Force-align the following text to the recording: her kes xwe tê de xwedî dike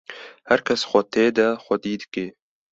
her 0.49 0.61
kes 0.65 0.81
xwe 0.89 1.01
tê 1.13 1.25
de 1.37 1.47
xwedî 1.63 1.93
dike 2.01 2.25